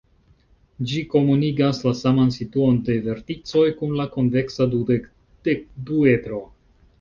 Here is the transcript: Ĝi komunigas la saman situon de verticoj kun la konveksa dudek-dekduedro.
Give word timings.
Ĝi 0.91 1.01
komunigas 1.09 1.81
la 1.87 1.91
saman 1.99 2.33
situon 2.37 2.79
de 2.87 2.95
verticoj 3.09 3.67
kun 3.83 3.93
la 4.01 4.09
konveksa 4.17 4.69
dudek-dekduedro. 4.73 6.43